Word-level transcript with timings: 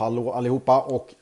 Hallå, 0.00 0.32
allihopa 0.32 0.80
och 0.80 1.14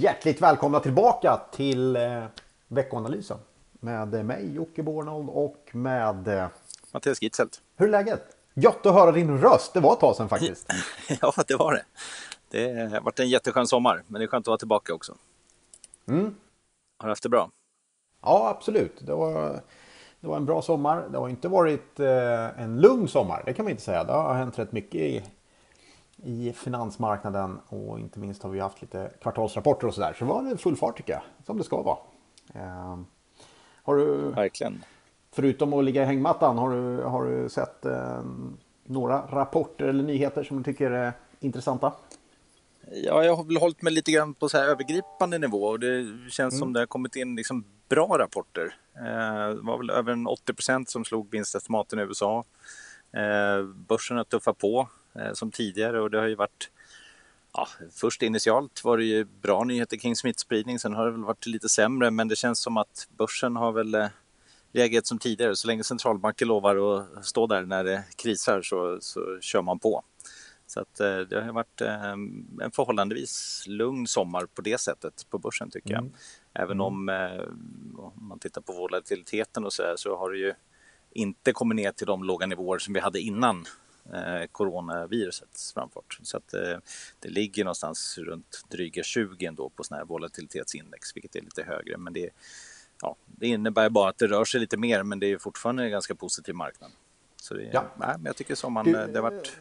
hjärtligt 0.00 0.42
välkomna 0.42 0.80
tillbaka 0.80 1.40
till 1.52 1.96
eh, 1.96 2.24
veckoanalysen. 2.68 3.38
Med 3.72 4.24
mig 4.24 4.54
Jocke 4.54 4.82
Bornold 4.82 5.28
och 5.28 5.68
med 5.72 6.28
eh, 6.28 6.46
Mattias 6.92 7.22
Gitzelt. 7.22 7.60
Hur 7.76 7.86
är 7.86 7.90
läget? 7.90 8.22
Gött 8.54 8.86
att 8.86 8.94
höra 8.94 9.12
din 9.12 9.38
röst, 9.38 9.74
det 9.74 9.80
var 9.80 9.92
ett 9.92 10.00
tag 10.00 10.16
sedan 10.16 10.28
faktiskt. 10.28 10.72
ja, 11.20 11.32
det 11.48 11.54
var 11.54 11.72
det. 11.72 11.84
Det 12.50 12.92
har 12.92 13.00
varit 13.00 13.20
en 13.20 13.28
jätteskön 13.28 13.66
sommar, 13.66 14.02
men 14.06 14.18
det 14.18 14.24
är 14.24 14.28
skönt 14.28 14.44
att 14.44 14.48
vara 14.48 14.58
tillbaka 14.58 14.94
också. 14.94 15.14
Mm. 16.08 16.34
Har 16.98 17.08
du 17.08 17.10
haft 17.10 17.22
det 17.22 17.28
bra? 17.28 17.50
Ja, 18.22 18.48
absolut. 18.48 18.96
Det 19.00 19.14
var, 19.14 19.60
det 20.20 20.26
var 20.28 20.36
en 20.36 20.46
bra 20.46 20.62
sommar. 20.62 21.08
Det 21.12 21.18
har 21.18 21.28
inte 21.28 21.48
varit 21.48 22.00
eh, 22.00 22.60
en 22.60 22.80
lugn 22.80 23.08
sommar, 23.08 23.42
det 23.46 23.52
kan 23.52 23.64
man 23.64 23.70
inte 23.70 23.82
säga. 23.82 24.04
Det 24.04 24.12
har 24.12 24.34
hänt 24.34 24.58
rätt 24.58 24.72
mycket 24.72 25.00
i, 25.00 25.24
i 26.22 26.52
finansmarknaden 26.52 27.60
och 27.68 27.98
inte 28.00 28.18
minst 28.18 28.42
har 28.42 28.50
vi 28.50 28.60
haft 28.60 28.82
lite 28.82 29.10
kvartalsrapporter 29.22 29.86
och 29.86 29.94
sådär. 29.94 30.16
Så 30.18 30.24
var 30.24 30.42
det 30.42 30.56
full 30.56 30.76
fart 30.76 30.96
tycker 30.96 31.12
jag, 31.12 31.22
som 31.46 31.58
det 31.58 31.64
ska 31.64 31.82
vara. 31.82 31.98
Eh, 32.54 32.98
har 33.82 33.96
du, 33.96 34.30
Verkligen. 34.30 34.84
förutom 35.32 35.72
att 35.72 35.84
ligga 35.84 36.02
i 36.02 36.04
hängmattan, 36.04 36.58
har 36.58 36.70
du, 36.70 37.02
har 37.02 37.24
du 37.24 37.48
sett 37.48 37.84
eh, 37.84 38.22
några 38.84 39.26
rapporter 39.30 39.84
eller 39.84 40.04
nyheter 40.04 40.44
som 40.44 40.56
du 40.56 40.62
tycker 40.62 40.90
är 40.90 41.12
intressanta? 41.40 41.92
Ja, 42.92 43.24
jag 43.24 43.36
har 43.36 43.44
väl 43.44 43.56
hållit 43.56 43.82
mig 43.82 43.92
lite 43.92 44.12
grann 44.12 44.34
på 44.34 44.48
så 44.48 44.58
här 44.58 44.64
övergripande 44.64 45.38
nivå 45.38 45.62
och 45.64 45.80
det 45.80 46.06
känns 46.30 46.58
som 46.58 46.72
det 46.72 46.80
har 46.80 46.86
kommit 46.86 47.16
in 47.16 47.36
liksom 47.36 47.64
bra 47.88 48.18
rapporter. 48.18 48.74
Eh, 48.96 49.48
det 49.54 49.60
var 49.62 49.78
väl 49.78 49.90
över 49.90 50.12
en 50.12 50.26
80 50.26 50.52
procent 50.54 50.90
som 50.90 51.04
slog 51.04 51.30
vinstestimaten 51.30 51.98
i 51.98 52.02
USA. 52.02 52.44
Eh, 53.12 53.62
börsen 53.64 54.16
har 54.16 54.24
tuffat 54.24 54.58
på 54.58 54.88
som 55.32 55.50
tidigare 55.50 56.00
och 56.00 56.10
det 56.10 56.18
har 56.18 56.26
ju 56.26 56.34
varit 56.34 56.70
Ja, 57.52 57.68
först 57.92 58.22
initialt 58.22 58.84
var 58.84 58.98
det 58.98 59.04
ju 59.04 59.24
bra 59.24 59.64
nyheter 59.64 59.96
kring 59.96 60.16
smittspridning, 60.16 60.78
sen 60.78 60.94
har 60.94 61.06
det 61.06 61.12
väl 61.12 61.24
varit 61.24 61.46
lite 61.46 61.68
sämre, 61.68 62.10
men 62.10 62.28
det 62.28 62.36
känns 62.36 62.60
som 62.60 62.76
att 62.76 63.08
börsen 63.16 63.56
har 63.56 63.72
väl 63.72 63.94
eh, 63.94 64.08
reagerat 64.72 65.06
som 65.06 65.18
tidigare. 65.18 65.56
Så 65.56 65.66
länge 65.66 65.84
centralbanker 65.84 66.46
lovar 66.46 66.76
att 67.02 67.26
stå 67.26 67.46
där 67.46 67.62
när 67.62 67.84
det 67.84 68.04
krisar 68.16 68.62
så, 68.62 68.98
så 69.00 69.38
kör 69.40 69.62
man 69.62 69.78
på. 69.78 70.02
Så 70.66 70.80
att, 70.80 71.00
eh, 71.00 71.18
det 71.18 71.44
har 71.44 71.52
varit 71.52 71.80
eh, 71.80 72.12
en 72.62 72.70
förhållandevis 72.72 73.64
lugn 73.66 74.06
sommar 74.06 74.46
på 74.46 74.62
det 74.62 74.80
sättet 74.80 75.26
på 75.30 75.38
börsen 75.38 75.70
tycker 75.70 75.92
jag. 75.92 76.10
Även 76.54 76.80
om, 76.80 77.08
eh, 77.08 77.42
om 77.96 78.28
man 78.28 78.38
tittar 78.38 78.60
på 78.60 78.72
volatiliteten 78.72 79.64
och 79.64 79.72
så 79.72 79.82
här, 79.82 79.94
så 79.96 80.16
har 80.16 80.30
det 80.30 80.38
ju 80.38 80.54
inte 81.10 81.52
kommit 81.52 81.76
ner 81.76 81.92
till 81.92 82.06
de 82.06 82.24
låga 82.24 82.46
nivåer 82.46 82.78
som 82.78 82.94
vi 82.94 83.00
hade 83.00 83.20
innan 83.20 83.64
eh, 84.14 84.46
coronavirusets 84.52 85.72
framfart. 85.72 86.18
Så 86.22 86.36
att 86.36 86.54
eh, 86.54 86.78
det 87.20 87.28
ligger 87.28 87.64
någonstans 87.64 88.18
runt 88.18 88.64
dryga 88.68 89.02
20 89.02 89.46
ändå 89.46 89.68
på 89.68 89.84
sådana 89.84 89.98
här 90.00 90.06
volatilitetsindex, 90.06 91.16
vilket 91.16 91.36
är 91.36 91.40
lite 91.40 91.62
högre. 91.62 91.96
Men 91.98 92.12
det, 92.12 92.30
ja, 93.02 93.16
det 93.26 93.46
innebär 93.46 93.90
bara 93.90 94.08
att 94.10 94.18
det 94.18 94.26
rör 94.26 94.44
sig 94.44 94.60
lite 94.60 94.76
mer, 94.76 95.02
men 95.02 95.18
det 95.20 95.26
är 95.32 95.38
fortfarande 95.38 95.84
en 95.84 95.90
ganska 95.90 96.14
positiv 96.14 96.54
marknad. 96.54 96.90
Så 97.36 97.54
det, 97.54 97.70
Ja. 97.72 97.84
nej, 97.96 98.14
men 98.16 98.24
jag 98.26 98.36
tycker 98.36 98.54
sommaren, 98.54 98.92
Du- 98.92 98.98
eh, 99.00 99.06
det 99.06 99.18
har 99.18 99.30
varit 99.30 99.56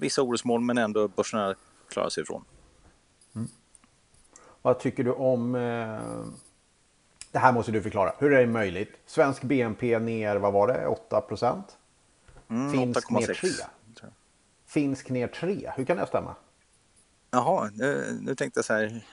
vissa 0.00 0.22
orosmoln, 0.22 0.66
men 0.66 0.78
ändå 0.78 1.08
börserna 1.08 1.54
klarar 1.88 2.08
sig 2.08 2.22
ifrån. 2.22 2.44
Vad 4.62 4.80
tycker 4.80 5.04
du 5.04 5.12
om... 5.12 5.54
Eh, 5.54 6.26
det 7.32 7.38
här 7.38 7.52
måste 7.52 7.72
du 7.72 7.82
förklara. 7.82 8.12
Hur 8.18 8.32
är 8.32 8.40
det 8.40 8.46
möjligt? 8.46 8.92
Svensk 9.06 9.42
BNP 9.42 9.98
ner, 9.98 10.36
vad 10.36 10.52
var 10.52 10.68
det, 10.68 10.86
8 10.86 11.20
procent? 11.20 11.78
Mm, 12.50 12.72
Finsk 12.72 13.10
ner 13.10 13.20
8,6, 13.20 13.26
3. 13.26 13.34
tror 13.34 13.68
jag. 14.00 14.10
Finsk 14.66 15.10
ner 15.10 15.28
3. 15.28 15.72
Hur 15.76 15.84
kan 15.84 15.96
det 15.96 16.06
stämma? 16.06 16.34
Jaha, 17.30 17.70
nu, 17.74 18.18
nu 18.20 18.34
tänkte 18.34 18.58
jag 18.58 18.64
så 18.64 18.72
här, 18.72 19.04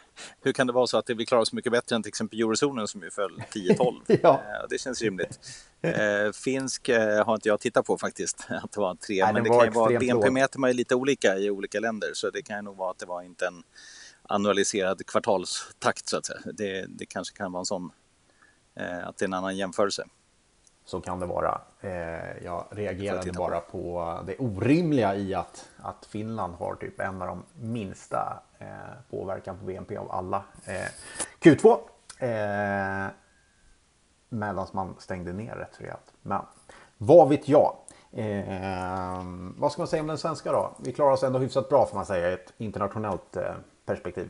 hur 0.41 0.53
kan 0.53 0.67
det 0.67 0.73
vara 0.73 0.87
så 0.87 0.97
att 0.97 1.05
det 1.05 1.13
vi 1.13 1.25
klarar 1.25 1.41
oss 1.41 1.53
mycket 1.53 1.71
bättre 1.71 1.95
än 1.95 2.03
till 2.03 2.09
exempel 2.09 2.39
eurozonen 2.39 2.87
som 2.87 3.03
ju 3.03 3.11
föll 3.11 3.43
10-12? 3.51 4.17
Ja. 4.23 4.33
Eh, 4.33 4.67
det 4.69 4.77
känns 4.77 5.01
rimligt. 5.01 5.39
Eh, 5.81 6.31
finsk 6.43 6.89
eh, 6.89 7.25
har 7.25 7.35
inte 7.35 7.49
jag 7.49 7.59
tittat 7.59 7.85
på 7.85 7.97
faktiskt, 7.97 8.45
att 8.49 8.71
det 8.71 8.79
var 8.79 8.95
tre, 8.95 9.23
Nej, 9.23 9.33
men 9.33 9.43
den 9.43 9.51
det 9.51 9.57
kan 9.59 9.65
ju 9.67 9.71
vara, 9.71 9.99
BNP 9.99 10.29
mäter 10.31 10.59
man 10.59 10.69
ju 10.69 10.73
lite 10.73 10.95
olika 10.95 11.37
i 11.37 11.49
olika 11.49 11.79
länder, 11.79 12.09
så 12.13 12.29
det 12.29 12.41
kan 12.41 12.55
ju 12.55 12.61
nog 12.61 12.77
vara 12.77 12.91
att 12.91 12.99
det 12.99 13.05
var 13.05 13.21
inte 13.21 13.47
en 13.47 13.63
annualiserad 14.29 15.05
kvartalstakt 15.05 16.09
så 16.09 16.17
att 16.17 16.25
säga. 16.25 16.39
Det, 16.53 16.85
det 16.89 17.05
kanske 17.05 17.37
kan 17.37 17.51
vara 17.51 17.61
en 17.61 17.65
sån, 17.65 17.91
att 19.03 19.17
det 19.17 19.23
är 19.23 19.27
en 19.27 19.33
annan 19.33 19.57
jämförelse. 19.57 20.05
Så 20.85 21.01
kan 21.01 21.19
det 21.19 21.25
vara. 21.25 21.61
Eh, 21.81 22.43
jag 22.43 22.65
reagerade 22.69 23.23
titta 23.23 23.37
bara 23.37 23.59
på 23.59 24.19
det 24.25 24.37
orimliga 24.37 25.15
i 25.15 25.33
att, 25.33 25.69
att 25.77 26.05
Finland 26.05 26.53
har 26.53 26.75
typ 26.75 26.99
en 26.99 27.21
av 27.21 27.27
de 27.27 27.43
minsta 27.53 28.39
eh, 28.59 28.67
påverkan 29.09 29.57
på 29.59 29.65
BNP 29.65 29.97
av 29.97 30.11
alla 30.11 30.43
eh, 30.65 30.87
Q2. 31.39 31.77
Eh, 32.19 33.11
Medan 34.29 34.67
man 34.71 34.95
stängde 34.99 35.33
ner 35.33 35.55
rätt 35.55 35.81
rejält. 35.81 36.13
Men 36.21 36.41
vad 36.97 37.29
vet 37.29 37.49
jag? 37.49 37.75
Eh, 38.11 39.23
vad 39.57 39.71
ska 39.71 39.81
man 39.81 39.87
säga 39.87 40.01
om 40.01 40.07
den 40.07 40.17
svenska 40.17 40.51
då? 40.51 40.75
Vi 40.83 40.91
klarar 40.91 41.11
oss 41.11 41.23
ändå 41.23 41.39
hyfsat 41.39 41.69
bra 41.69 41.85
får 41.85 41.95
man 41.95 42.05
säga 42.05 42.29
i 42.29 42.33
ett 42.33 42.53
internationellt 42.57 43.35
eh, 43.35 43.53
perspektiv. 43.85 44.29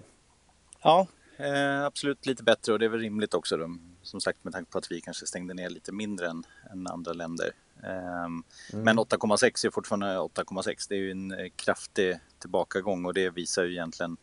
Ja, 0.84 1.08
eh, 1.38 1.86
absolut 1.86 2.26
lite 2.26 2.44
bättre 2.44 2.74
och 2.74 2.80
det 2.80 2.86
är 2.86 2.90
väl 2.90 3.00
rimligt 3.00 3.34
också. 3.34 3.58
Då. 3.58 3.70
Som 4.06 4.22
sagt 4.22 4.44
med 4.44 4.54
tanke 4.54 4.72
på 4.72 4.78
att 4.78 4.92
vi 4.92 5.02
kanske 5.02 5.26
stängde 5.26 5.54
ner 5.54 5.70
lite 5.70 5.92
mindre 5.92 6.28
än, 6.28 6.44
än 6.72 6.88
andra 6.88 7.14
länder. 7.14 7.52
Ehm, 7.84 8.44
Men 8.74 9.00
8,6 9.00 9.66
är 9.66 9.72
fortfarande 9.72 10.18
8,6. 10.18 10.86
Det 10.90 10.96
är 10.96 11.00
ju 11.00 11.12
en 11.12 11.32
eh, 11.32 11.50
kraftig 11.56 12.20
tillbakagång 12.40 13.06
och 13.06 13.14
det 13.14 13.30
visar 13.30 13.64
ju 13.64 13.72
egentligen 13.72 14.18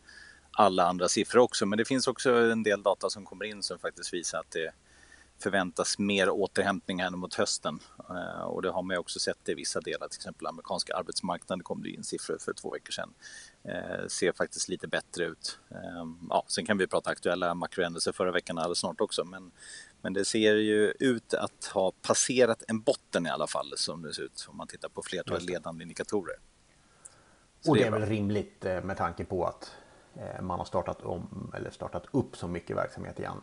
alla 0.50 0.84
andra 0.84 1.08
siffror 1.08 1.40
också. 1.40 1.66
Men 1.66 1.76
det 1.76 1.84
finns 1.84 2.06
också 2.06 2.34
en 2.34 2.62
del 2.62 2.82
data 2.82 3.10
som 3.10 3.24
kommer 3.24 3.44
in 3.44 3.62
som 3.62 3.78
faktiskt 3.78 4.14
visar 4.14 4.38
att 4.38 4.50
det 4.50 4.72
förväntas 5.42 5.98
mer 5.98 6.30
återhämtning 6.30 7.02
här 7.02 7.10
mot 7.10 7.34
hösten. 7.34 7.78
Eh, 8.10 8.42
Och 8.42 8.62
det 8.62 8.70
har 8.70 8.82
man 8.82 8.96
också 8.96 9.18
sett 9.18 9.48
i 9.48 9.54
vissa 9.54 9.80
delar, 9.80 10.08
till 10.08 10.18
exempel 10.18 10.46
amerikanska 10.46 10.96
arbetsmarknaden 10.96 11.62
kom 11.62 11.82
det 11.82 11.88
in 11.88 12.04
siffror 12.04 12.38
för 12.40 12.52
två 12.52 12.70
veckor 12.70 12.92
sedan. 12.92 13.14
Eh, 13.64 14.06
ser 14.08 14.32
faktiskt 14.32 14.68
lite 14.68 14.88
bättre 14.88 15.24
ut. 15.24 15.58
Eh, 15.70 16.06
Ja, 16.30 16.44
sen 16.46 16.66
kan 16.66 16.78
vi 16.78 16.86
prata 16.86 17.10
aktuella 17.10 17.54
makrohändelser 17.54 18.12
förra 18.12 18.32
veckan 18.32 18.58
alldeles 18.58 18.78
snart 18.78 19.00
också, 19.00 19.24
men, 19.24 19.52
men 20.02 20.12
det 20.12 20.24
ser 20.24 20.54
ju 20.54 20.92
ut 20.98 21.34
att 21.34 21.64
ha 21.64 21.92
passerat 22.02 22.62
en 22.68 22.80
botten 22.80 23.26
i 23.26 23.30
alla 23.30 23.46
fall 23.46 23.72
som 23.76 24.02
det 24.02 24.14
ser 24.14 24.22
ut 24.22 24.46
om 24.48 24.56
man 24.56 24.66
tittar 24.66 24.88
på 24.88 25.02
flertalet 25.02 25.42
ledande 25.42 25.82
indikatorer. 25.82 26.36
Så 27.60 27.70
Och 27.70 27.76
det 27.76 27.82
är 27.82 27.86
är 27.86 27.90
väl 27.90 28.06
rimligt 28.08 28.64
eh, 28.64 28.84
med 28.84 28.96
tanke 28.96 29.24
på 29.24 29.44
att 29.46 29.76
eh, 30.16 30.42
man 30.42 30.58
har 30.58 30.64
startat 30.66 31.02
om 31.02 31.52
eller 31.56 31.70
startat 31.70 32.06
upp 32.10 32.36
så 32.36 32.48
mycket 32.48 32.76
verksamhet 32.76 33.18
igen. 33.18 33.40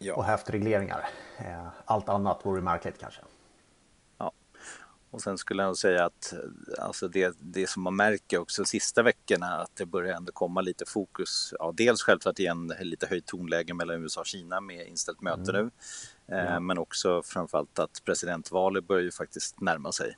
Eh, 0.00 0.06
Ja. 0.06 0.14
Och 0.14 0.24
haft 0.24 0.50
regleringar. 0.50 1.08
Eh, 1.38 1.66
Allt 1.84 2.08
annat 2.08 2.40
vore 2.44 2.60
märkligt 2.62 2.98
kanske. 3.00 3.20
Ja. 4.18 4.32
Och 5.10 5.20
sen 5.22 5.38
skulle 5.38 5.62
jag 5.62 5.76
säga 5.76 6.04
att 6.04 6.32
eh, 6.32 6.84
alltså 6.84 7.08
det, 7.08 7.36
det 7.40 7.68
som 7.70 7.82
man 7.82 7.96
märker 7.96 8.38
också 8.38 8.64
sista 8.64 9.02
veckorna 9.02 9.46
att 9.46 9.76
det 9.76 9.86
börjar 9.86 10.16
ändå 10.16 10.32
komma 10.32 10.60
lite 10.60 10.84
fokus. 10.86 11.54
Ja, 11.58 11.72
dels 11.76 12.02
självklart 12.02 12.38
igen 12.38 12.72
lite 12.80 13.06
höjt 13.06 13.26
tonläge 13.26 13.74
mellan 13.74 14.02
USA 14.02 14.20
och 14.20 14.26
Kina 14.26 14.60
med 14.60 14.86
inställt 14.88 15.20
möte 15.20 15.52
nu. 15.52 15.70
Eh, 16.36 16.60
Men 16.60 16.78
också 16.78 17.22
framförallt 17.22 17.78
att 17.78 18.02
presidentvalet 18.04 18.86
börjar 18.86 19.02
ju 19.02 19.10
faktiskt 19.12 19.60
närma 19.60 19.92
sig. 19.92 20.16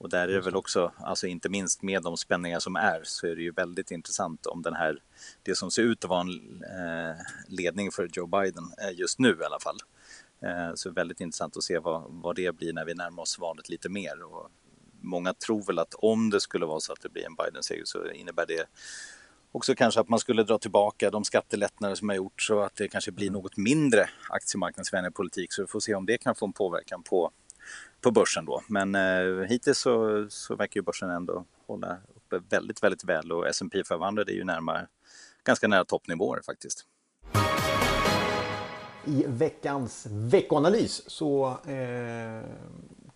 Och 0.00 0.08
där 0.08 0.28
är 0.28 0.32
det 0.32 0.40
väl 0.40 0.56
också, 0.56 0.92
alltså 0.98 1.26
inte 1.26 1.48
minst 1.48 1.82
med 1.82 2.02
de 2.02 2.16
spänningar 2.16 2.58
som 2.58 2.76
är, 2.76 3.00
så 3.04 3.26
är 3.26 3.36
det 3.36 3.42
ju 3.42 3.50
väldigt 3.50 3.90
intressant 3.90 4.46
om 4.46 4.62
den 4.62 4.74
här, 4.74 5.02
det 5.42 5.54
som 5.54 5.70
ser 5.70 5.82
ut 5.82 6.04
att 6.04 6.10
vara 6.10 6.20
en 6.20 6.62
eh, 6.62 7.16
ledning 7.48 7.90
för 7.90 8.08
Joe 8.12 8.26
Biden, 8.26 8.64
eh, 8.82 8.98
just 8.98 9.18
nu 9.18 9.38
i 9.40 9.44
alla 9.44 9.60
fall. 9.60 9.76
Eh, 10.42 10.74
så 10.74 10.90
väldigt 10.90 11.20
intressant 11.20 11.56
att 11.56 11.62
se 11.62 11.78
vad, 11.78 12.04
vad 12.08 12.36
det 12.36 12.56
blir 12.56 12.72
när 12.72 12.84
vi 12.84 12.94
närmar 12.94 13.22
oss 13.22 13.38
valet 13.38 13.68
lite 13.68 13.88
mer. 13.88 14.22
Och 14.22 14.50
många 15.00 15.34
tror 15.34 15.62
väl 15.62 15.78
att 15.78 15.94
om 15.94 16.30
det 16.30 16.40
skulle 16.40 16.66
vara 16.66 16.80
så 16.80 16.92
att 16.92 17.00
det 17.00 17.08
blir 17.08 17.26
en 17.26 17.34
Biden-seger 17.34 17.84
så 17.84 18.10
innebär 18.10 18.46
det 18.46 18.66
också 19.52 19.74
kanske 19.74 20.00
att 20.00 20.08
man 20.08 20.18
skulle 20.18 20.42
dra 20.42 20.58
tillbaka 20.58 21.10
de 21.10 21.24
skattelättnader 21.24 21.94
som 21.94 22.08
har 22.08 22.16
gjorts 22.16 22.46
så 22.46 22.60
att 22.60 22.76
det 22.76 22.88
kanske 22.88 23.12
blir 23.12 23.30
något 23.30 23.56
mindre 23.56 24.08
aktiemarknadsvänlig 24.28 25.14
politik. 25.14 25.52
Så 25.52 25.62
vi 25.62 25.66
får 25.66 25.80
se 25.80 25.94
om 25.94 26.06
det 26.06 26.18
kan 26.18 26.34
få 26.34 26.46
en 26.46 26.52
påverkan 26.52 27.02
på, 27.02 27.32
på 28.00 28.10
börsen 28.10 28.44
då. 28.44 28.62
Men 28.66 28.94
eh, 28.94 29.44
hittills 29.48 29.78
så, 29.78 30.26
så 30.30 30.56
verkar 30.56 30.78
ju 30.80 30.82
börsen 30.84 31.10
ändå 31.10 31.44
hålla 31.66 31.96
uppe 32.16 32.40
väldigt, 32.56 32.82
väldigt 32.82 33.04
väl 33.04 33.32
och 33.32 33.48
S&P 33.48 33.84
500 33.84 34.22
är 34.26 34.32
ju 34.32 34.44
närmare, 34.44 34.86
ganska 35.44 35.68
nära 35.68 35.84
toppnivåer 35.84 36.40
faktiskt. 36.46 36.86
I 39.04 39.24
veckans 39.26 40.06
veckoanalys 40.10 41.10
så 41.10 41.48
eh, 41.48 42.44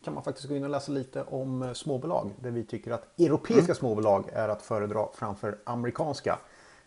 kan 0.04 0.14
man 0.14 0.22
faktiskt 0.22 0.48
gå 0.48 0.56
in 0.56 0.64
och 0.64 0.70
läsa 0.70 0.92
lite 0.92 1.22
om 1.22 1.74
småbolag. 1.74 2.30
Där 2.40 2.50
vi 2.50 2.64
tycker 2.64 2.90
att 2.90 3.20
europeiska 3.20 3.74
småbolag 3.74 4.30
är 4.32 4.48
att 4.48 4.62
föredra 4.62 5.08
framför 5.14 5.58
amerikanska. 5.64 6.38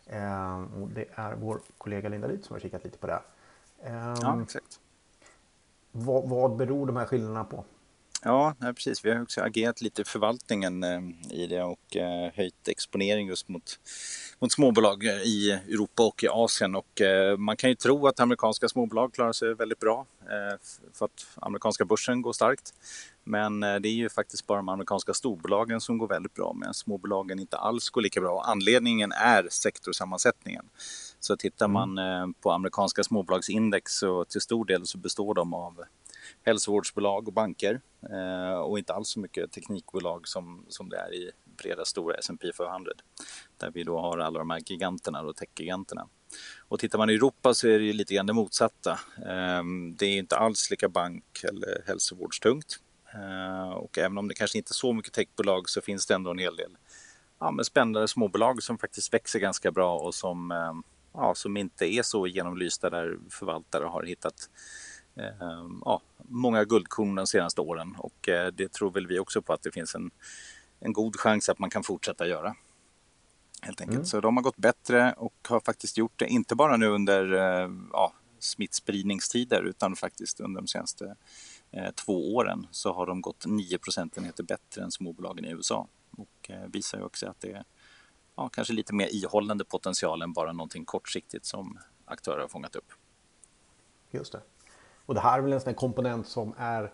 Eh, 0.05 0.61
och 0.81 0.87
det 0.87 1.05
är 1.13 1.35
vår 1.35 1.59
kollega 1.77 2.09
Linda 2.09 2.27
Ryd 2.27 2.45
som 2.45 2.53
har 2.53 2.59
kikat 2.59 2.83
lite 2.83 2.97
på 2.97 3.07
det. 3.07 3.19
Eh, 3.83 4.13
Ja, 4.21 4.41
exakt. 4.43 4.79
vad, 5.91 6.29
vad 6.29 6.55
beror 6.55 6.85
de 6.85 6.95
här 6.97 7.05
skillnaderna 7.05 7.43
på? 7.43 7.65
Ja, 8.23 8.55
nej, 8.59 8.73
precis. 8.73 9.05
Vi 9.05 9.11
har 9.11 9.21
också 9.21 9.41
agerat 9.41 9.81
lite 9.81 10.01
i 10.01 10.05
förvaltningen 10.05 10.83
eh, 10.83 11.01
i 11.31 11.47
det 11.47 11.63
och 11.63 11.95
eh, 11.95 12.31
höjt 12.35 12.67
exponering 12.67 13.27
just 13.27 13.47
mot, 13.47 13.79
mot 14.39 14.51
småbolag 14.51 15.03
i 15.03 15.51
Europa 15.51 16.03
och 16.03 16.23
i 16.23 16.27
Asien. 16.27 16.75
Och, 16.75 17.01
eh, 17.01 17.37
man 17.37 17.57
kan 17.57 17.69
ju 17.69 17.75
tro 17.75 18.07
att 18.07 18.19
amerikanska 18.19 18.69
småbolag 18.69 19.13
klarar 19.13 19.33
sig 19.33 19.53
väldigt 19.53 19.79
bra 19.79 20.05
eh, 20.21 20.57
för 20.93 21.05
att 21.05 21.27
amerikanska 21.35 21.85
börsen 21.85 22.21
går 22.21 22.33
starkt. 22.33 22.73
Men 23.23 23.63
eh, 23.63 23.75
det 23.75 23.89
är 23.89 23.93
ju 23.93 24.09
faktiskt 24.09 24.47
bara 24.47 24.57
de 24.57 24.69
amerikanska 24.69 25.13
storbolagen 25.13 25.81
som 25.81 25.97
går 25.97 26.07
väldigt 26.07 26.33
bra 26.33 26.53
medan 26.53 26.73
småbolagen 26.73 27.39
inte 27.39 27.57
alls 27.57 27.89
går 27.89 28.01
lika 28.01 28.21
bra. 28.21 28.43
Anledningen 28.45 29.11
är 29.11 29.47
sektorsammansättningen. 29.51 30.65
Så 31.19 31.37
tittar 31.37 31.65
mm. 31.65 31.73
man 31.95 32.33
på 32.33 32.51
amerikanska 32.51 33.03
småbolagsindex 33.03 33.93
så 33.93 34.25
till 34.25 34.41
stor 34.41 34.65
del 34.65 34.85
så 34.85 34.97
består 34.97 35.33
de 35.33 35.53
av 35.53 35.83
hälsovårdsbolag 36.47 37.27
och 37.27 37.33
banker 37.33 37.81
eh, 38.09 38.59
och 38.59 38.79
inte 38.79 38.93
alls 38.93 39.09
så 39.09 39.19
mycket 39.19 39.51
teknikbolag 39.51 40.27
som, 40.27 40.65
som 40.69 40.89
det 40.89 40.97
är 40.97 41.13
i 41.13 41.31
breda 41.57 41.85
stora 41.85 42.15
S&P 42.15 42.51
500 42.57 42.91
där 43.57 43.71
vi 43.71 43.83
då 43.83 43.99
har 43.99 44.17
alla 44.17 44.39
de 44.39 44.49
här 44.49 44.61
giganterna, 44.65 45.21
och 45.21 45.35
techgiganterna. 45.35 46.07
Och 46.67 46.79
tittar 46.79 46.97
man 46.97 47.09
i 47.09 47.13
Europa 47.13 47.53
så 47.53 47.67
är 47.67 47.79
det 47.79 47.93
lite 47.93 48.13
grann 48.13 48.25
det 48.25 48.33
motsatta. 48.33 48.99
Ehm, 49.25 49.95
det 49.95 50.05
är 50.05 50.17
inte 50.17 50.37
alls 50.37 50.69
lika 50.71 50.89
bank 50.89 51.43
eller 51.43 51.83
hälsovårdstungt. 51.87 52.79
Eh, 53.13 53.69
och 53.69 53.97
även 53.97 54.17
om 54.17 54.27
det 54.27 54.33
kanske 54.33 54.57
inte 54.57 54.71
är 54.71 54.73
så 54.73 54.93
mycket 54.93 55.13
techbolag 55.13 55.69
så 55.69 55.81
finns 55.81 56.05
det 56.05 56.13
ändå 56.13 56.31
en 56.31 56.39
hel 56.39 56.55
del 56.55 56.77
ja, 57.39 57.51
men 57.51 57.65
spännande 57.65 58.07
småbolag 58.07 58.63
som 58.63 58.77
faktiskt 58.77 59.13
växer 59.13 59.39
ganska 59.39 59.71
bra 59.71 59.97
och 59.97 60.15
som, 60.15 60.51
ehm, 60.51 60.83
ja, 61.13 61.35
som 61.35 61.57
inte 61.57 61.85
är 61.85 62.03
så 62.03 62.27
genomlysta 62.27 62.89
där 62.89 63.17
förvaltare 63.29 63.85
har 63.85 64.03
hittat 64.03 64.49
ja, 65.85 66.01
många 66.17 66.63
guldkorn 66.63 67.15
de 67.15 67.27
senaste 67.27 67.61
åren 67.61 67.95
och 67.97 68.29
eh, 68.29 68.47
det 68.47 68.71
tror 68.71 68.91
väl 68.91 69.07
vi 69.07 69.19
också 69.19 69.41
på 69.41 69.53
att 69.53 69.63
det 69.63 69.71
finns 69.71 69.95
en, 69.95 70.11
en 70.79 70.93
god 70.93 71.15
chans 71.15 71.49
att 71.49 71.59
man 71.59 71.69
kan 71.69 71.83
fortsätta 71.83 72.27
göra. 72.27 72.55
Helt 73.61 73.81
enkelt. 73.81 73.95
Mm. 73.95 74.05
Så 74.05 74.21
de 74.21 74.37
har 74.37 74.43
gått 74.43 74.57
bättre 74.57 75.13
och 75.17 75.33
har 75.47 75.59
faktiskt 75.59 75.97
gjort 75.97 76.19
det, 76.19 76.27
inte 76.27 76.55
bara 76.55 76.77
nu 76.77 76.87
under 76.87 77.33
eh, 77.33 77.69
ja, 77.91 78.13
smittspridningstider 78.39 79.63
utan 79.63 79.95
faktiskt 79.95 80.39
under 80.39 80.61
de 80.61 80.67
senaste 80.67 81.15
eh, 81.71 81.91
två 81.91 82.35
åren 82.35 82.67
så 82.71 82.93
har 82.93 83.05
de 83.05 83.21
gått 83.21 83.45
9 83.45 83.77
procentenheter 83.77 84.43
bättre 84.43 84.83
än 84.83 84.91
småbolagen 84.91 85.45
i 85.45 85.51
USA. 85.51 85.87
Och 86.17 86.49
eh, 86.49 86.67
visar 86.67 86.97
ju 86.97 87.03
också 87.03 87.29
att 87.29 87.41
det 87.41 87.51
är 87.51 87.63
ja, 88.35 88.49
kanske 88.49 88.73
lite 88.73 88.93
mer 88.93 89.07
ihållande 89.07 89.65
potential 89.65 90.21
än 90.21 90.33
bara 90.33 90.53
någonting 90.53 90.85
kortsiktigt 90.85 91.45
som 91.45 91.79
aktörer 92.05 92.41
har 92.41 92.47
fångat 92.47 92.75
upp. 92.75 92.93
Just 94.11 94.31
det. 94.31 94.41
Och 95.07 95.13
det 95.13 95.19
här 95.19 95.37
är 95.37 95.41
väl 95.41 95.53
en 95.53 95.61
sån 95.61 95.73
komponent 95.73 96.27
som 96.27 96.53
är 96.57 96.91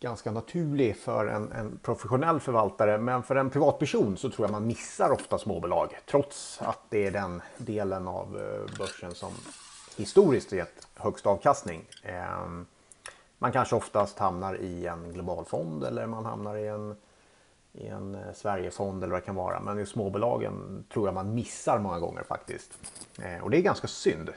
ganska 0.00 0.30
naturlig 0.30 0.96
för 0.96 1.26
en, 1.26 1.52
en, 1.52 1.78
professionell 1.82 2.40
förvaltare. 2.40 2.98
Men 2.98 3.22
för 3.22 3.36
en 3.36 3.50
privatperson 3.50 4.16
så 4.16 4.30
tror 4.30 4.46
jag 4.46 4.52
man 4.52 4.66
missar 4.66 5.10
ofta 5.10 5.38
småbolag. 5.38 5.98
Trots 6.06 6.62
att 6.62 6.80
det 6.88 7.06
är 7.06 7.10
den 7.10 7.42
delen 7.56 8.08
av 8.08 8.40
eh, 8.40 8.78
börsen 8.78 9.14
som 9.14 9.32
historiskt 9.96 10.52
gett 10.52 10.88
högst 10.96 11.26
avkastning. 11.26 11.84
Ehm, 12.02 12.66
man 13.38 13.52
kanske 13.52 13.76
oftast 13.76 14.18
hamnar 14.18 14.60
i 14.60 14.86
en 14.86 15.12
global 15.12 15.44
fond 15.44 15.84
eller 15.84 16.06
man 16.06 16.24
hamnar 16.24 16.56
i 16.56 16.68
en, 16.68 16.96
i 17.72 17.86
en 17.86 18.14
eh, 18.14 18.32
Sverigefond 18.34 19.02
eller 19.02 19.12
vad 19.12 19.22
det 19.22 19.26
kan 19.26 19.34
vara. 19.34 19.60
Men 19.60 19.78
i 19.78 19.86
småbolagen 19.86 20.84
tror 20.92 21.06
jag 21.06 21.14
man 21.14 21.34
missar 21.34 21.78
många 21.78 21.98
gånger 21.98 22.22
faktiskt. 22.22 22.78
Eh, 23.22 23.42
och 23.44 23.50
det 23.50 23.56
är 23.56 23.62
ganska 23.62 23.88
synd. 23.88 24.30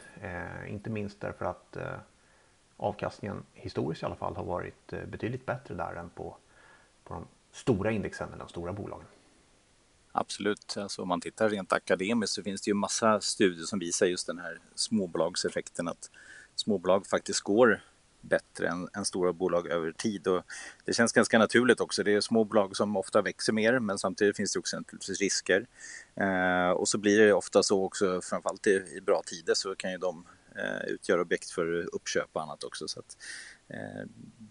Inte 0.68 0.90
minst 0.90 1.22
därför 1.22 1.46
att 1.46 1.78
avkastningen 2.77 3.44
historiskt 3.54 4.04
i 4.04 4.06
alla 4.06 4.16
fall 4.16 4.36
har 4.36 4.44
varit 4.44 4.94
eh, 4.94 5.06
betydligt 5.06 5.45
bättre 5.45 5.75
där 5.75 5.95
än 5.95 6.10
på, 6.10 6.38
på 7.04 7.13
de 7.13 7.27
stora 7.51 7.92
indexen 7.92 8.27
eller 8.27 8.39
de 8.39 8.50
stora 8.50 8.74
bolagen. 8.74 9.07
Absolut, 10.12 10.77
alltså 10.77 11.01
om 11.01 11.07
man 11.07 11.22
tittar 11.22 11.50
rent 11.50 11.74
akademiskt 11.74 12.36
så 12.36 12.44
finns 12.44 12.62
det 12.62 12.69
ju 12.69 12.75
massa 12.75 13.22
studier 13.22 13.66
som 13.66 13.80
visar 13.80 14.06
just 14.06 14.27
den 14.27 14.39
här 14.39 14.60
småbolagseffekten 14.75 15.88
att 15.88 16.10
småbolag 16.56 17.07
faktiskt 17.07 17.42
går 17.42 17.81
bättre 18.22 18.68
än, 18.68 18.88
än, 18.94 19.06
stora 19.06 19.33
bolag 19.33 19.68
över 19.68 19.92
tid. 19.92 20.27
Och 20.27 20.44
det 20.86 20.94
känns 20.94 21.13
ganska 21.13 21.39
naturligt 21.39 21.80
också. 21.80 22.04
Det 22.04 22.13
är 22.13 22.22
små 22.22 22.44
bolag 22.44 22.75
som 22.75 22.98
ofta 22.98 23.22
växer 23.22 23.54
mer 23.54 23.80
men 23.80 23.98
samtidigt 23.98 24.38
finns 24.38 24.54
det 24.54 24.60
också 24.60 24.77
naturligtvis 24.77 25.22
risker. 25.22 25.66
Eh, 26.16 26.69
och 26.69 26.88
så 26.88 26.98
blir 26.98 27.19
det 27.19 27.33
ofta 27.33 27.63
så 27.63 27.83
också, 27.83 28.22
framförallt 28.22 28.68
i, 28.68 28.72
i 28.98 29.01
bra 29.01 29.22
tider 29.25 29.54
så 29.54 29.75
kan 29.75 29.92
ju 29.92 29.98
de 29.98 30.25
Eh, 30.57 30.88
utgör 30.88 31.19
objekt 31.19 31.50
för 31.50 31.96
uppköp 31.96 32.30
och 32.34 32.42
annat 32.42 32.63
också. 32.63 32.88
Så 32.88 33.00
att, 33.00 33.18
eh, 33.68 34.06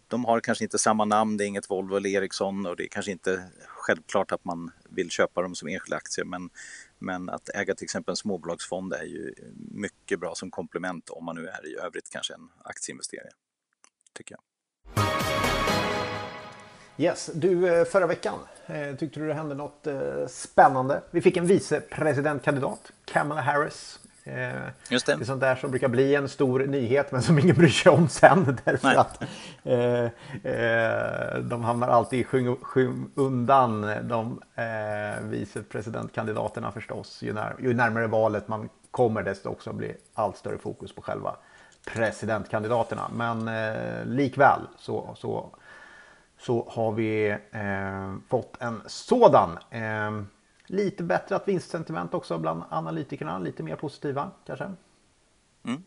de 0.09 0.25
har 0.25 0.41
kanske 0.41 0.65
inte 0.65 0.79
samma 0.79 1.05
namn, 1.05 1.37
det 1.37 1.45
är 1.45 1.47
inget 1.47 1.71
Volvo 1.71 1.97
eller 1.97 2.11
Ericsson 2.11 2.67
och 2.67 2.77
det 2.77 2.85
är 2.85 2.89
kanske 2.89 3.13
inte 3.13 3.51
självklart 3.67 4.33
att 4.33 4.45
man 4.45 4.71
vill 4.89 5.11
köpa 5.11 5.43
dem 5.43 5.55
som 5.55 5.69
enskilda 5.69 5.97
aktier 5.97 6.25
men, 6.25 6.51
men 6.99 7.29
att 7.29 7.49
äga 7.49 7.75
till 7.75 7.85
exempel 7.85 8.13
en 8.13 8.17
småbolagsfond 8.17 8.93
är 8.93 9.05
ju 9.05 9.35
mycket 9.71 10.21
bra 10.21 10.35
som 10.35 10.51
komplement 10.51 11.11
om 11.11 11.25
man 11.25 11.37
nu 11.37 11.47
är 11.47 11.67
i 11.67 11.77
övrigt 11.77 12.11
kanske 12.11 12.35
en 12.35 12.49
aktieinvesterare. 12.65 13.31
Tycker 14.13 14.35
jag. 14.35 14.43
Yes, 16.97 17.31
du 17.35 17.69
eh, 17.69 17.85
förra 17.85 18.07
veckan 18.07 18.39
eh, 18.67 18.97
tyckte 18.97 19.21
du 19.21 19.27
det 19.27 19.35
hände 19.35 19.55
något 19.55 19.87
spännande. 20.29 21.03
Vi 21.11 21.21
fick 21.21 21.37
en 21.37 21.47
vicepresidentkandidat, 21.47 22.93
Kamala 23.05 23.41
Harris. 23.41 23.99
Eh, 24.27 24.53
Just 24.89 25.07
det. 25.07 25.17
det 25.17 25.23
är 25.23 25.27
sånt 25.27 25.41
där 25.41 25.57
som 25.57 25.71
brukar 25.71 25.89
bli 25.89 26.15
en 26.15 26.29
stor 26.29 26.61
nyhet 26.67 27.13
men 27.13 27.23
som 27.23 27.39
ingen 27.39 27.57
bryr 27.57 27.69
sig 27.69 27.93
om 27.93 28.09
sen. 28.09 28.59
Därför 28.65 28.89
Nej. 28.89 28.97
att 28.97 29.23
eh, 29.65 30.05
eh, 30.53 31.39
de 31.39 31.65
hamnar 31.65 31.89
alltid 31.89 32.21
i 32.21 32.25
skymundan 32.63 33.81
de 34.03 34.43
eh, 34.55 35.25
vicepresidentkandidaterna 35.25 36.73
förstås. 36.73 37.23
Ju, 37.23 37.33
när, 37.33 37.57
ju 37.59 37.75
närmare 37.75 38.07
valet 38.07 38.49
man 38.49 38.69
kommer 38.91 39.23
desto 39.23 39.49
också 39.49 39.73
blir 39.73 39.97
allt 40.15 40.37
större 40.37 40.59
fokus 40.59 40.95
på 40.95 41.03
själva 41.03 41.37
presidentkandidaterna. 41.87 43.11
Men 43.15 43.49
eh, 43.49 44.05
likväl 44.05 44.61
så, 44.79 45.15
så, 45.17 45.51
så 46.39 46.69
har 46.71 46.93
vi 46.93 47.29
eh, 47.53 48.15
fått 48.29 48.57
en 48.61 48.83
sådan. 48.87 49.59
Eh, 50.75 50.85
Lite 50.85 51.03
bättre 51.03 51.37
att 51.37 51.49
vinstsentiment 51.49 52.15
också 52.15 52.39
bland 52.39 52.63
analytikerna, 52.71 53.39
lite 53.39 53.63
mer 53.63 53.77
positiva 53.77 54.31
kanske? 54.47 54.73
Mm, 55.65 55.83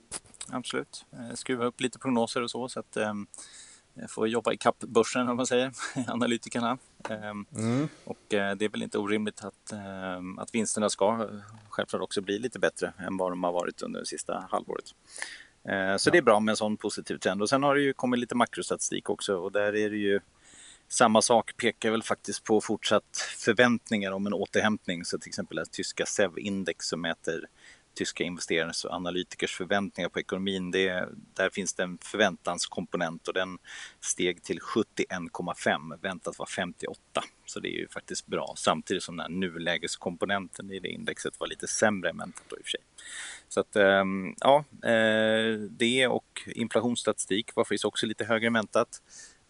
absolut, 0.50 1.06
eh, 1.12 1.36
skruva 1.36 1.65
upp 1.65 1.82
lite 1.82 2.00
prognoser 2.00 2.44
och 2.44 2.51
så 2.51 2.70
så 2.70 2.79
att 2.79 2.98
eh, 2.98 3.13
får 4.10 4.27
jobba 4.27 4.53
i 4.53 4.58
kapp 4.58 4.79
börsen 4.79 5.29
om 5.29 5.38
man 5.38 5.48
säger, 5.48 5.72
analytikerna. 6.08 6.77
Eh, 7.10 7.29
mm. 7.56 7.88
Och 8.06 8.34
eh, 8.34 8.56
det 8.56 8.65
är 8.65 8.70
väl 8.70 8.84
inte 8.84 8.98
orimligt 8.98 9.44
att, 9.44 9.72
eh, 9.72 10.41
att 10.41 10.56
vinsterna 10.56 10.89
ska 10.89 11.29
självklart 11.70 12.01
också 12.01 12.22
bli 12.22 12.39
lite 12.39 12.60
bättre 12.60 12.94
än 12.98 13.17
vad 13.17 13.32
de 13.32 13.44
har 13.44 13.51
varit 13.51 13.82
under 13.82 14.00
det 14.00 14.06
sista 14.06 14.48
halvåret. 14.51 14.86
Eh, 15.63 15.98
så 15.98 16.10
ja. 16.10 16.12
det 16.12 16.17
är 16.17 16.22
bra 16.22 16.39
med 16.39 16.51
en 16.51 16.58
sån 16.58 16.77
positiv 16.77 17.17
trend. 17.17 17.41
Och 17.41 17.50
sen 17.50 17.63
har 17.63 17.75
det 17.75 17.82
ju 17.82 17.94
kommit 17.94 18.20
lite 18.20 18.36
makrostatistik 18.36 19.10
också 19.10 19.38
och 19.38 19.51
där 19.51 19.75
är 19.75 19.89
det 19.89 19.98
ju 19.98 20.20
samma 20.88 21.22
sak 21.22 21.58
pekar 21.58 21.91
väl 21.91 22.03
faktiskt 22.03 22.44
på 22.44 22.62
fortsatt 22.62 23.17
förväntningar 23.38 24.12
om 24.12 24.27
en 24.27 24.34
återhämtning. 24.34 25.06
Så 25.06 25.17
till 25.17 25.29
exempel 25.29 25.58
det 25.58 25.72
tyska 25.72 26.06
SEV-index 26.06 26.88
som 26.88 27.01
mäter 27.01 27.48
tyska 27.98 28.24
investerares 28.24 28.86
och 28.86 28.94
analytikers 28.94 29.56
förväntningar 29.56 30.10
på 30.10 30.20
ekonomin. 30.20 30.72
Det, 30.72 31.10
där 31.34 31.50
finns 31.50 31.74
det 31.74 31.84
en 31.84 31.98
förväntanskomponent 32.01 33.27
och 33.27 33.34
den 33.34 33.58
steg 34.00 34.44
till 34.44 34.60
71,5, 34.60 36.01
väntat 36.01 36.39
var 36.39 36.46
58. 36.46 37.24
Så 37.46 37.60
det 37.60 37.67
är 37.67 37.79
ju 37.79 37.88
faktiskt 37.88 38.27
bra, 38.27 38.53
samtidigt 38.58 39.03
som 39.03 39.17
den 39.17 39.24
här 39.24 39.39
nulägeskomponenten 39.39 40.72
i 40.72 40.79
det 40.79 40.89
indexet 40.89 41.39
var 41.39 41.48
lite 41.48 41.67
sämre 41.67 42.10
än 42.10 42.17
väntat 42.17 42.44
då 42.48 42.58
i 42.58 42.62
och 42.62 42.65
för 42.65 42.72
sig. 42.72 42.82
Så 43.50 43.60
att 43.60 43.75
ehm, 43.75 44.36
ja, 44.39 44.65
eh, 44.89 45.60
det 45.70 46.08
och 46.08 46.41
inflationsstatistik 46.48 47.56
var 47.56 47.63
faktiskt 47.63 47.86
också 47.86 48.06
lite 48.06 48.25
högre 48.25 48.48
än 48.48 48.53
väntat. 48.53 49.01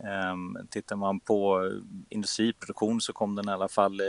Ehm, 0.04 0.58
tittar 0.70 0.96
man 0.96 1.20
på 1.20 1.72
industriproduktion 2.10 3.02
så 3.02 3.14
kom 3.14 3.36
den 3.36 3.50
i 3.50 3.52
alla 3.52 3.68
fall 3.68 4.00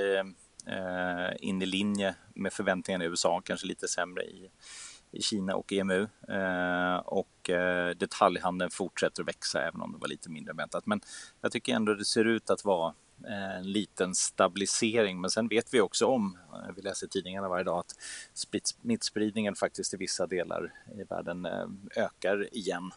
eh, 0.66 1.30
in 1.38 1.62
i 1.62 1.66
linje 1.66 2.14
med 2.34 2.52
förväntningarna 2.52 3.04
i 3.04 3.08
USA, 3.08 3.42
kanske 3.44 3.66
lite 3.66 3.88
sämre 3.88 4.22
i, 4.22 4.50
i 5.12 5.22
Kina 5.22 5.54
och 5.54 5.72
EMU. 5.72 6.08
Eh, 6.28 6.96
och 6.96 7.50
eh, 7.50 7.90
detaljhandeln 7.90 8.70
fortsätter 8.70 9.22
att 9.22 9.28
växa 9.28 9.62
även 9.62 9.80
om 9.80 9.92
det 9.92 9.98
var 9.98 10.08
lite 10.08 10.30
mindre 10.30 10.54
väntat. 10.54 10.86
Men 10.86 11.00
jag 11.40 11.52
tycker 11.52 11.74
ändå 11.74 11.94
det 11.94 12.04
ser 12.04 12.24
ut 12.24 12.50
att 12.50 12.64
vara 12.64 12.94
eh, 13.28 13.56
en 13.56 13.72
liten 13.72 14.14
stabilisering. 14.14 15.20
Men 15.20 15.30
sen 15.30 15.48
vet 15.48 15.74
vi 15.74 15.80
också 15.80 16.06
om, 16.06 16.38
eh, 16.52 16.74
vi 16.76 16.82
läser 16.82 17.06
i 17.06 17.10
tidningarna 17.10 17.48
varje 17.48 17.64
dag, 17.64 17.78
att 17.78 17.94
smittspridningen 18.34 19.54
faktiskt 19.54 19.94
i 19.94 19.96
vissa 19.96 20.26
delar 20.26 20.72
i 20.98 21.04
världen 21.04 21.48
ökar 21.96 22.56
igen. 22.56 22.90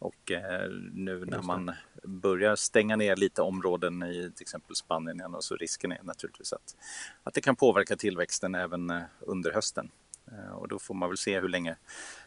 Och 0.00 0.30
eh, 0.30 0.70
nu 0.92 1.24
när 1.24 1.42
man 1.42 1.72
börjar 2.02 2.56
stänga 2.56 2.96
ner 2.96 3.16
lite 3.16 3.42
områden 3.42 4.02
i 4.02 4.32
till 4.34 4.42
exempel 4.42 4.76
Spanien 4.76 5.20
igen, 5.20 5.34
och 5.34 5.44
så 5.44 5.56
risken 5.56 5.92
är 5.92 6.02
naturligtvis 6.02 6.52
att, 6.52 6.76
att 7.22 7.34
det 7.34 7.40
kan 7.40 7.56
påverka 7.56 7.96
tillväxten 7.96 8.54
även 8.54 8.90
eh, 8.90 9.02
under 9.20 9.52
hösten. 9.52 9.90
Eh, 10.32 10.52
och 10.52 10.68
då 10.68 10.78
får 10.78 10.94
man 10.94 11.08
väl 11.08 11.18
se 11.18 11.40
hur 11.40 11.48
länge 11.48 11.76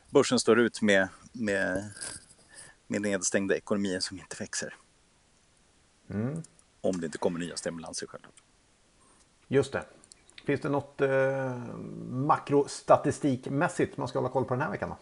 börsen 0.09 0.39
står 0.39 0.59
ut 0.59 0.81
med, 0.81 1.07
med, 1.31 1.91
med 2.87 3.01
nedstängda 3.01 3.55
ekonomier 3.55 3.99
som 3.99 4.19
inte 4.19 4.35
växer. 4.39 4.75
Mm. 6.09 6.43
Om 6.81 6.99
det 6.99 7.05
inte 7.05 7.17
kommer 7.17 7.39
nya 7.39 7.55
stimulanser 7.55 8.07
självklart. 8.07 8.43
Just 9.47 9.71
det. 9.71 9.83
Finns 10.45 10.61
det 10.61 10.69
något 10.69 11.01
eh, 11.01 11.57
makrostatistikmässigt 12.09 13.97
man 13.97 14.07
ska 14.07 14.19
hålla 14.19 14.29
koll 14.29 14.45
på 14.45 14.53
den 14.53 14.61
här 14.61 14.71
veckan? 14.71 14.89
Då? 14.89 14.97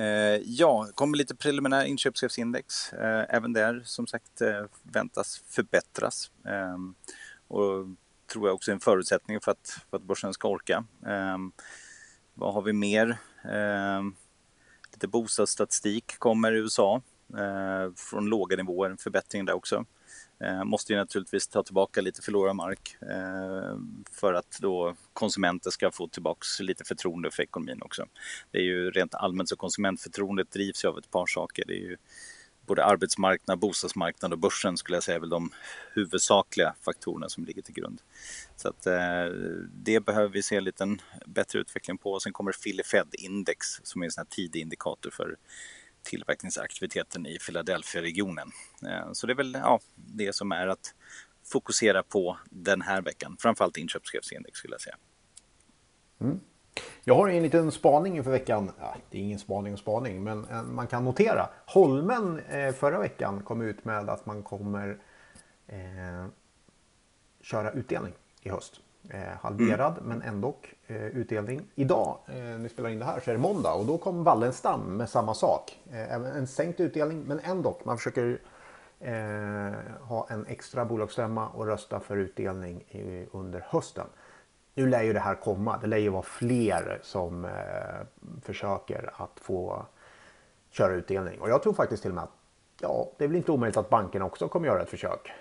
Eh, 0.00 0.40
ja, 0.44 0.84
det 0.86 0.92
kommer 0.92 1.18
lite 1.18 1.34
preliminär 1.34 1.84
inköpschefsindex. 1.84 2.92
Eh, 2.92 3.24
även 3.28 3.52
där 3.52 3.82
som 3.84 4.06
sagt 4.06 4.40
eh, 4.40 4.64
väntas 4.82 5.42
förbättras. 5.46 6.30
Ehm, 6.44 6.94
och 7.48 7.86
tror 8.32 8.48
jag 8.48 8.54
också 8.54 8.70
är 8.70 8.74
en 8.74 8.80
förutsättning 8.80 9.40
för 9.40 9.52
att, 9.52 9.78
för 9.90 9.96
att 9.96 10.02
börsen 10.02 10.34
ska 10.34 10.48
orka. 10.48 10.84
Eh, 11.06 11.38
vad 12.34 12.54
har 12.54 12.62
vi 12.62 12.72
mer? 12.72 13.18
Eh, 13.44 14.02
lite 14.92 15.08
bostadsstatistik 15.08 16.18
kommer 16.18 16.52
i 16.52 16.58
USA 16.58 17.02
eh, 17.38 17.94
från 17.96 18.26
låga 18.26 18.56
nivåer, 18.56 18.90
en 18.90 18.98
förbättring 18.98 19.44
där 19.44 19.52
också. 19.52 19.84
Eh, 20.44 20.64
måste 20.64 20.92
ju 20.92 20.98
naturligtvis 20.98 21.48
ta 21.48 21.62
tillbaka 21.62 22.00
lite 22.00 22.22
förlorad 22.22 22.56
mark 22.56 22.96
eh, 23.02 23.78
för 24.12 24.34
att 24.34 24.58
då 24.60 24.94
konsumenter 25.12 25.70
ska 25.70 25.90
få 25.90 26.08
tillbaka 26.08 26.44
lite 26.60 26.84
förtroende 26.84 27.30
för 27.30 27.42
ekonomin 27.42 27.82
också. 27.82 28.06
Det 28.50 28.58
är 28.58 28.62
ju 28.62 28.90
rent 28.90 29.14
allmänt 29.14 29.48
så 29.48 29.56
konsumentförtroendet 29.56 30.50
drivs 30.50 30.84
ju 30.84 30.88
av 30.88 30.98
ett 30.98 31.10
par 31.10 31.26
saker. 31.26 31.64
Det 31.66 31.74
är 31.74 31.82
ju 31.82 31.96
både 32.66 32.84
arbetsmarknad, 32.84 33.58
bostadsmarknad 33.58 34.32
och 34.32 34.38
börsen 34.38 34.76
skulle 34.76 34.96
jag 34.96 35.02
säga 35.02 35.16
är 35.16 35.20
väl 35.20 35.28
de 35.28 35.50
huvudsakliga 35.94 36.74
faktorerna 36.84 37.28
som 37.28 37.44
ligger 37.44 37.62
till 37.62 37.74
grund. 37.74 38.02
Så 38.56 38.68
att 38.68 38.86
eh, 38.86 39.24
det 39.72 40.00
behöver 40.00 40.28
vi 40.28 40.42
se 40.42 40.56
en 40.56 40.64
liten 40.64 41.00
bättre 41.26 41.58
utveckling 41.58 41.98
på. 41.98 42.20
Sen 42.20 42.32
kommer 42.32 42.52
Philly 42.52 42.82
Fed 42.82 43.08
Index 43.12 43.66
som 43.82 44.02
är 44.02 44.06
en 44.06 44.10
sån 44.10 44.22
här 44.22 44.36
tidig 44.36 44.60
indikator 44.60 45.10
för 45.10 45.36
tillverkningsaktiviteten 46.02 47.26
i 47.26 47.38
Philadelphia-regionen. 47.38 48.50
Eh, 48.86 49.12
så 49.12 49.26
det 49.26 49.32
är 49.32 49.36
väl 49.36 49.56
ja, 49.62 49.80
det 49.94 50.34
som 50.34 50.52
är 50.52 50.66
att 50.66 50.94
fokusera 51.44 52.02
på 52.02 52.38
den 52.44 52.82
här 52.82 53.02
veckan. 53.02 53.36
Framförallt 53.40 53.76
inköpschefsindex 53.76 54.58
skulle 54.58 54.74
jag 54.74 54.80
säga. 54.80 54.96
Mm. 56.20 56.40
Jag 57.04 57.14
har 57.14 57.28
en 57.28 57.42
liten 57.42 57.72
spaning 57.72 58.16
inför 58.16 58.30
veckan. 58.30 58.72
Ja, 58.80 58.96
det 59.10 59.18
är 59.18 59.22
ingen 59.22 59.38
spaning 59.38 59.72
och 59.72 59.78
spaning, 59.78 60.24
men 60.24 60.44
eh, 60.44 60.62
man 60.62 60.86
kan 60.86 61.04
notera. 61.04 61.48
Holmen 61.66 62.38
eh, 62.38 62.72
förra 62.72 62.98
veckan 62.98 63.42
kom 63.42 63.60
ut 63.62 63.84
med 63.84 64.08
att 64.08 64.26
man 64.26 64.42
kommer 64.42 64.98
eh, 65.66 66.26
köra 67.40 67.70
utdelning 67.70 68.12
i 68.42 68.48
höst. 68.48 68.80
Eh, 69.08 69.36
halverad 69.40 69.98
mm. 69.98 70.08
men 70.08 70.22
ändå 70.22 70.54
eh, 70.86 71.06
utdelning. 71.06 71.62
Idag, 71.74 72.18
eh, 72.26 72.34
när 72.34 72.58
vi 72.58 72.68
spelar 72.68 72.90
in 72.90 72.98
det 72.98 73.04
här, 73.04 73.20
så 73.20 73.30
är 73.30 73.34
det 73.34 73.40
måndag 73.40 73.72
och 73.72 73.86
då 73.86 73.98
kom 73.98 74.24
Wallenstam 74.24 74.80
med 74.80 75.08
samma 75.08 75.34
sak. 75.34 75.78
En 75.90 76.46
sänkt 76.46 76.80
utdelning 76.80 77.24
men 77.26 77.40
ändå. 77.40 77.78
Man 77.84 77.96
försöker 77.96 78.38
ha 80.00 80.26
en 80.30 80.46
extra 80.46 80.84
bolagsstämma 80.84 81.48
och 81.48 81.66
rösta 81.66 82.00
för 82.00 82.16
utdelning 82.16 82.84
under 83.32 83.66
hösten. 83.68 84.06
Nu 84.74 84.86
lär 84.86 85.02
ju 85.02 85.12
det 85.12 85.20
här 85.20 85.34
komma. 85.34 85.78
Det 85.78 85.86
lär 85.86 85.96
ju 85.96 86.08
vara 86.08 86.22
fler 86.22 86.98
som 87.02 87.48
försöker 88.42 89.10
att 89.16 89.40
få 89.40 89.86
köra 90.70 90.92
utdelning. 90.92 91.40
Och 91.40 91.50
jag 91.50 91.62
tror 91.62 91.72
faktiskt 91.72 92.02
till 92.02 92.10
och 92.10 92.14
med 92.14 92.24
att 92.24 92.34
ja, 92.80 93.08
det 93.18 93.24
är 93.24 93.28
väl 93.28 93.36
inte 93.36 93.52
omöjligt 93.52 93.76
att 93.76 93.90
bankerna 93.90 94.24
också 94.24 94.48
kommer 94.48 94.66
göra 94.66 94.82
ett 94.82 94.90
försök. 94.90 95.32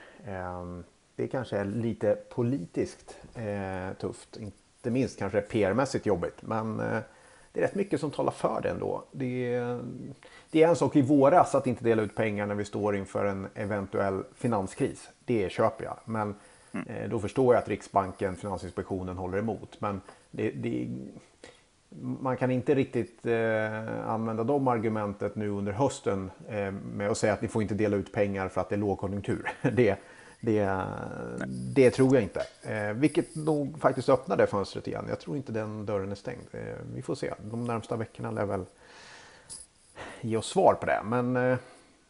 Det 1.19 1.27
kanske 1.27 1.57
är 1.57 1.65
lite 1.65 2.17
politiskt 2.29 3.17
eh, 3.35 3.93
tufft. 3.97 4.37
Inte 4.37 4.91
minst 4.91 5.19
kanske 5.19 5.41
PR-mässigt 5.41 6.05
jobbigt. 6.05 6.41
Men 6.41 6.79
eh, 6.79 6.97
det 7.51 7.59
är 7.59 7.63
rätt 7.63 7.75
mycket 7.75 7.99
som 7.99 8.11
talar 8.11 8.31
för 8.31 8.61
det 8.61 8.69
ändå. 8.69 9.03
Det 9.11 9.53
är, 9.53 9.81
det 10.51 10.63
är 10.63 10.67
en 10.67 10.75
sak 10.75 10.95
i 10.95 11.01
våras 11.01 11.55
att 11.55 11.67
inte 11.67 11.83
dela 11.83 12.01
ut 12.01 12.15
pengar 12.15 12.45
när 12.45 12.55
vi 12.55 12.65
står 12.65 12.95
inför 12.95 13.25
en 13.25 13.47
eventuell 13.55 14.23
finanskris. 14.35 15.09
Det 15.25 15.51
köper 15.51 15.85
jag. 15.85 15.97
Men 16.05 16.35
mm. 16.71 16.87
eh, 16.87 17.09
då 17.09 17.19
förstår 17.19 17.53
jag 17.53 17.61
att 17.61 17.69
Riksbanken, 17.69 18.35
Finansinspektionen 18.35 19.17
håller 19.17 19.37
emot. 19.37 19.81
Men 19.81 20.01
det, 20.31 20.51
det, 20.51 20.87
man 21.99 22.37
kan 22.37 22.51
inte 22.51 22.75
riktigt 22.75 23.25
eh, 23.25 24.09
använda 24.09 24.43
de 24.43 24.67
argumentet 24.67 25.35
nu 25.35 25.49
under 25.49 25.71
hösten 25.71 26.31
eh, 26.47 26.71
med 26.71 27.09
att 27.09 27.17
säga 27.17 27.33
att 27.33 27.41
ni 27.41 27.47
får 27.47 27.61
inte 27.61 27.75
dela 27.75 27.97
ut 27.97 28.13
pengar 28.13 28.47
för 28.47 28.61
att 28.61 28.69
det 28.69 28.75
är 28.75 28.79
lågkonjunktur. 28.79 29.51
det, 29.73 29.99
det, 30.39 30.85
det 31.47 31.91
tror 31.91 32.15
jag 32.15 32.23
inte. 32.23 32.45
Eh, 32.61 32.93
vilket 32.93 33.35
nog 33.35 33.79
faktiskt 33.79 34.09
öppnar 34.09 34.37
det 34.37 34.47
fönstret 34.47 34.87
igen. 34.87 35.05
Jag 35.09 35.19
tror 35.19 35.37
inte 35.37 35.51
den 35.51 35.85
dörren 35.85 36.11
är 36.11 36.15
stängd. 36.15 36.41
Eh, 36.51 36.61
vi 36.93 37.01
får 37.01 37.15
se. 37.15 37.33
De 37.41 37.65
närmsta 37.65 37.95
veckorna 37.95 38.31
lär 38.31 38.45
väl 38.45 38.65
ge 40.21 40.37
oss 40.37 40.47
svar 40.47 40.73
på 40.73 40.85
det. 40.85 41.01
Men 41.05 41.37
eh, 41.37 41.57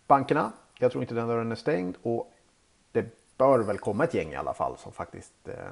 bankerna, 0.08 0.52
jag 0.78 0.92
tror 0.92 1.04
inte 1.04 1.16
den 1.16 1.28
dörren 1.28 1.52
är 1.52 1.56
stängd. 1.56 1.96
Och 2.04 2.32
det 2.92 3.06
bör 3.38 3.60
väl 3.60 3.78
komma 3.78 4.04
ett 4.04 4.14
gäng 4.14 4.32
i 4.32 4.36
alla 4.36 4.54
fall 4.54 4.78
som 4.78 4.92
faktiskt 4.92 5.48
eh, 5.48 5.72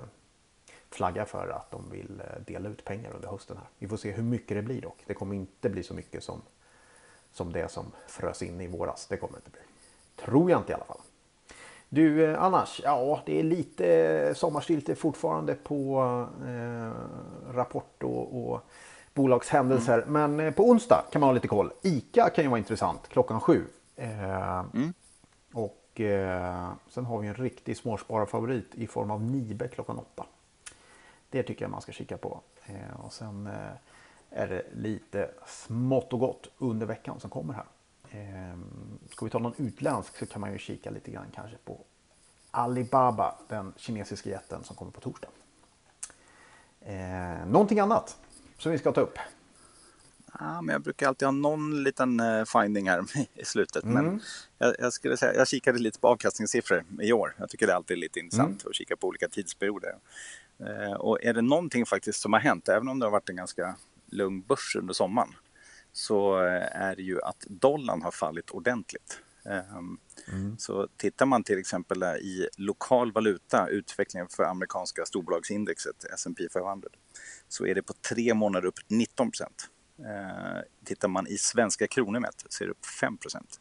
flaggar 0.89 1.25
för 1.25 1.47
att 1.47 1.71
de 1.71 1.89
vill 1.89 2.21
eh, 2.21 2.41
dela 2.45 2.69
ut 2.69 2.85
pengar 2.85 3.11
under 3.15 3.27
hösten. 3.27 3.57
här. 3.57 3.67
Vi 3.79 3.87
får 3.87 3.97
se 3.97 4.11
hur 4.11 4.23
mycket 4.23 4.57
det 4.57 4.61
blir 4.61 4.81
dock. 4.81 5.03
Det 5.05 5.13
kommer 5.13 5.35
inte 5.35 5.69
bli 5.69 5.83
så 5.83 5.93
mycket 5.93 6.23
som, 6.23 6.41
som 7.31 7.53
det 7.53 7.71
som 7.71 7.91
frös 8.07 8.41
in 8.41 8.61
i 8.61 8.67
våras. 8.67 9.07
Det 9.07 9.17
kommer 9.17 9.37
inte 9.37 9.49
bli. 9.49 9.61
Tror 10.15 10.51
jag 10.51 10.59
inte 10.59 10.71
i 10.71 10.75
alla 10.75 10.85
fall. 10.85 11.01
Du 11.89 12.25
eh, 12.25 12.43
annars, 12.43 12.81
ja 12.83 13.21
det 13.25 13.39
är 13.39 13.43
lite 13.43 14.33
sommarstilte 14.35 14.95
fortfarande 14.95 15.55
på 15.55 16.01
eh, 16.47 16.91
Rapport 17.53 18.03
och, 18.03 18.51
och 18.51 18.61
bolagshändelser. 19.13 20.01
Mm. 20.01 20.35
Men 20.35 20.47
eh, 20.47 20.53
på 20.53 20.69
onsdag 20.69 21.05
kan 21.11 21.19
man 21.19 21.27
ha 21.27 21.33
lite 21.33 21.47
koll. 21.47 21.71
ICA 21.81 22.29
kan 22.29 22.43
ju 22.43 22.49
vara 22.49 22.59
intressant 22.59 23.07
klockan 23.07 23.41
sju. 23.41 23.63
Eh, 23.95 24.59
mm. 24.59 24.93
Och 25.53 26.01
eh, 26.01 26.69
sen 26.89 27.05
har 27.05 27.19
vi 27.19 27.27
en 27.27 27.35
riktig 27.35 27.77
småspararfavorit 27.77 28.75
i 28.75 28.87
form 28.87 29.11
av 29.11 29.21
Nibe 29.21 29.67
klockan 29.67 29.97
åtta. 29.97 30.25
Det 31.29 31.43
tycker 31.43 31.65
jag 31.65 31.71
man 31.71 31.81
ska 31.81 31.91
kika 31.91 32.17
på. 32.17 32.39
Eh, 32.65 33.05
och 33.05 33.13
sen 33.13 33.49
är 34.29 34.47
det 34.47 34.63
lite 34.73 35.29
smått 35.45 36.13
och 36.13 36.19
gott 36.19 36.47
under 36.57 36.85
veckan 36.85 37.19
som 37.19 37.29
kommer 37.29 37.53
här. 37.53 37.65
Eh, 38.11 38.57
ska 39.09 39.25
vi 39.25 39.31
ta 39.31 39.39
någon 39.39 39.53
utländsk 39.57 40.17
så 40.17 40.25
kan 40.25 40.41
man 40.41 40.51
ju 40.51 40.57
kika 40.57 40.89
lite 40.89 41.11
grann 41.11 41.25
kanske 41.35 41.57
på 41.57 41.79
Alibaba, 42.51 43.35
den 43.47 43.73
kinesiska 43.77 44.29
jätten 44.29 44.63
som 44.63 44.75
kommer 44.75 44.91
på 44.91 45.01
torsdag. 45.01 45.29
Eh, 46.81 47.47
någonting 47.47 47.79
annat 47.79 48.17
som 48.57 48.71
vi 48.71 48.77
ska 48.77 48.91
ta 48.91 49.01
upp? 49.01 49.17
Ja, 50.39 50.61
men 50.61 50.73
jag 50.73 50.81
brukar 50.81 51.07
alltid 51.07 51.25
ha 51.25 51.31
någon 51.31 51.83
liten 51.83 52.19
eh, 52.19 52.43
finding 52.45 52.89
här 52.89 53.03
i 53.33 53.45
slutet. 53.45 53.83
Mm. 53.83 54.05
Men 54.05 54.21
jag, 54.57 54.75
jag, 54.79 54.93
skulle 54.93 55.17
säga, 55.17 55.33
jag 55.33 55.47
kikade 55.47 55.79
lite 55.79 55.99
på 55.99 56.07
avkastningssiffror 56.07 56.83
i 57.01 57.13
år. 57.13 57.35
Jag 57.37 57.49
tycker 57.49 57.67
det 57.67 57.73
är 57.73 57.77
alltid 57.77 57.97
lite 57.97 58.19
intressant 58.19 58.61
mm. 58.61 58.69
att 58.69 58.75
kika 58.75 58.95
på 58.95 59.07
olika 59.07 59.27
tidsperioder. 59.27 59.95
Eh, 60.59 60.93
och 60.93 61.23
är 61.23 61.33
det 61.33 61.41
någonting 61.41 61.85
faktiskt 61.85 62.21
som 62.21 62.33
har 62.33 62.39
hänt, 62.39 62.69
även 62.69 62.87
om 62.87 62.99
det 62.99 63.05
har 63.05 63.11
varit 63.11 63.29
en 63.29 63.35
ganska 63.35 63.75
lugn 64.05 64.41
börs 64.41 64.75
under 64.75 64.93
sommaren, 64.93 65.29
så 65.97 66.43
eh, 66.43 66.81
är 66.81 66.95
det 66.95 67.01
ju 67.01 67.21
att 67.21 67.45
dollarn 67.49 68.01
har 68.01 68.11
fallit 68.11 68.49
ordentligt. 68.49 69.19
Ehm, 69.45 69.97
mm. 70.31 70.57
Så 70.57 70.87
tittar 70.97 71.25
man 71.25 71.43
till 71.43 71.59
exempel 71.59 72.03
i 72.03 72.47
lokal 72.57 73.11
valuta, 73.11 73.67
utvecklingen 73.67 74.27
för 74.27 74.43
amerikanska 74.43 75.05
storbolagsindexet 75.05 76.03
S&P 76.13 76.47
500, 76.53 76.89
så 77.47 77.65
är 77.65 77.75
det 77.75 77.81
på 77.81 77.93
tre 77.93 78.33
månader 78.33 78.67
upp 78.67 78.79
19 78.87 79.31
procent. 79.31 79.69
Ehm, 79.99 80.63
tittar 80.85 81.07
man 81.07 81.27
i 81.27 81.37
svenska 81.37 81.87
kronor 81.87 82.19
mätt 82.19 82.45
så 82.49 82.63
är 82.63 82.67
det 82.67 82.71
upp 82.71 82.85
5 82.85 83.17
procent. 83.17 83.59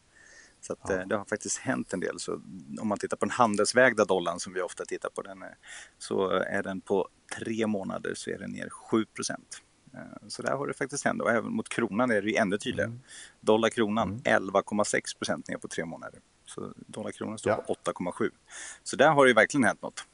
Så 0.60 0.72
att, 0.72 0.80
ja. 0.82 0.94
Eh, 0.94 1.06
det 1.06 1.16
har 1.16 1.24
faktiskt 1.24 1.58
hänt 1.58 1.92
en 1.92 2.00
del. 2.00 2.20
Så 2.20 2.34
om 2.80 2.88
man 2.88 2.98
tittar 2.98 3.16
på 3.16 3.24
den 3.24 3.32
handelsvägda 3.32 4.04
dollarn 4.04 4.40
som 4.40 4.52
vi 4.52 4.60
ofta 4.60 4.84
tittar 4.84 5.10
på, 5.10 5.22
den, 5.22 5.44
så 5.98 6.30
är 6.30 6.62
den 6.62 6.80
på 6.80 7.08
tre 7.38 7.66
månader 7.66 8.14
så 8.14 8.30
är 8.30 8.38
den 8.38 8.50
ner 8.50 8.68
7 8.68 9.04
procent. 9.04 9.62
Eh, 9.96 10.28
så 10.28 10.42
där 10.42 10.52
har 10.52 10.66
det 10.66 10.74
faktiskt 10.74 11.04
hänt 11.04 11.22
och 11.22 11.30
även 11.30 11.52
mot 11.52 11.68
kronan 11.68 12.10
är 12.10 12.22
det 12.22 12.30
ju 12.30 12.36
ännu 12.36 12.58
tydligare. 12.58 12.90
Mm. 12.90 13.00
Dollar-kronan 13.40 14.08
mm. 14.24 14.50
11,6 14.50 15.18
procent 15.18 15.48
ner 15.48 15.56
på 15.56 15.68
tre 15.68 15.84
månader. 15.84 16.20
Så 16.44 16.72
dollar-kronan 16.76 17.38
står 17.38 17.52
ja. 17.52 17.74
på 17.84 17.92
8,7. 17.92 18.30
Så 18.82 18.96
där 18.96 19.10
har 19.10 19.24
det 19.24 19.28
ju 19.28 19.34
verkligen 19.34 19.64
hänt 19.64 19.82
något. 19.82 20.04